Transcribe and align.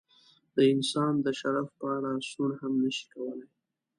د 0.55 0.57
انسان 0.73 1.13
د 1.25 1.27
شرف 1.39 1.67
په 1.79 1.85
اړه 1.97 2.11
سوڼ 2.29 2.49
هم 2.61 2.73
نشي 2.83 3.05
کولای. 3.13 3.47